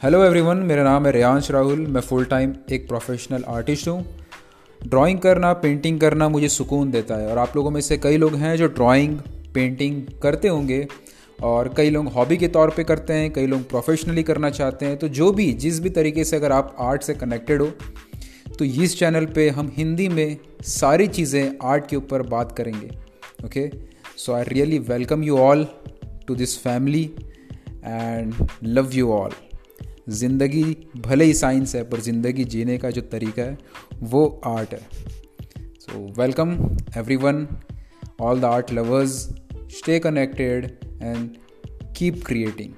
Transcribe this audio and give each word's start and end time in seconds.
Hello 0.00 0.22
everyone 0.24 0.56
मेरा 0.56 0.82
नाम 0.84 1.06
है 1.06 1.10
रियांश 1.12 1.50
राहुल, 1.50 1.78
मैं 1.86 2.00
फुल 2.00 2.24
टाइम 2.24 2.52
एक 2.72 2.86
प्रोफेशनल 2.88 3.44
आर्टिस्ट 3.48 3.88
हूँ। 3.88 4.04
ड्राइंग 4.80 5.18
करना 5.18 5.52
पेंटिंग 5.52 5.98
करना 6.00 6.28
मुझे 6.28 6.48
सुकून 6.48 6.90
देता 6.90 7.16
है 7.16 7.26
और 7.28 7.38
आप 7.38 7.56
लोगों 7.56 7.70
में 7.70 7.80
से 7.80 7.96
कई 7.98 8.16
लोग 8.16 8.34
हैं 8.34 8.54
जो 8.56 8.66
ड्राइंग 8.66 9.18
पेंटिंग 9.54 10.02
करते 10.22 10.48
होंगे 10.48 10.86
और 11.42 11.72
कई 11.76 11.90
लोग 11.90 12.08
हॉबी 12.08 12.36
के 12.36 12.48
तौर 12.48 12.70
पे 12.76 12.84
करते 12.84 13.12
हैं, 13.12 13.32
कई 13.32 13.46
लोग 13.46 13.68
प्रोफेशनली 13.70 14.22
करना 14.22 14.50
चाहते 14.50 14.86
हैं। 14.86 14.96
तो 14.98 15.08
जो 15.10 15.32
भी, 15.32 15.52
जिस 15.54 15.80
भी 15.80 15.90
तरीके 15.90 16.24
से 16.24 16.36
अगर 16.36 16.52
आप 16.52 16.74
आर्ट 16.80 17.02
से 17.02 17.14
कनेक्टेड 17.14 17.62
हो 17.62 17.70
तो 18.58 18.64
इस 18.64 18.98
चैनल 18.98 19.26
पे 19.34 19.48
हम 19.50 19.72
हिंदी 19.76 20.08
में 20.10 20.36
सारी 20.68 21.06
चीज़ें 21.08 21.58
आर्ट 21.64 21.88
के 21.90 21.96
ऊपर 21.96 22.22
बात 22.28 22.56
करेंगे 22.56 22.90
okay 23.46 23.68
so 24.16 24.32
I 24.34 24.44
really 24.48 24.78
welcome 24.88 25.24
you 25.24 25.38
all 25.40 25.66
to 26.28 26.34
this 26.34 26.58
family 26.62 27.04
and 27.84 28.34
love 28.64 28.90
you 28.94 29.12
all 29.12 29.32
ज़िंदगी 30.08 30.62
भले 30.96 31.24
ही 31.24 31.34
साइंस 31.34 31.74
है, 31.74 31.82
पर 31.90 32.00
ज़िंदगी 32.00 32.44
जीने 32.44 32.76
का 32.78 32.90
जो 32.90 33.00
तरीका 33.02 33.42
है, 33.42 33.58
वो 34.02 34.40
आर्ट 34.46 34.72
है। 34.74 34.80
So 35.80 36.06
welcome 36.18 36.52
everyone 37.16 37.46
all 38.20 38.40
the 38.40 38.44
art 38.44 38.72
lovers 38.72 39.10
stay 39.78 39.98
connected 39.98 40.64
and 41.02 41.30
keep 41.96 42.22
creating 42.26 42.72